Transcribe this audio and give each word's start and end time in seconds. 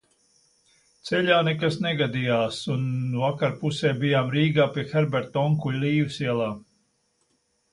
Ceļā 1.09 1.35
nekas 1.47 1.75
negadījās 1.87 2.57
un 2.77 2.87
vakarpusē 3.25 3.93
bijām 4.05 4.33
Rīgā 4.37 4.67
pie 4.79 4.87
Herberta 4.95 5.45
onkuļa 5.47 5.83
Līves 5.85 6.19
ielā. 6.25 6.49